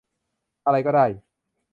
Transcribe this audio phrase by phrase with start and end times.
[0.65, 1.05] อะไรก็ได้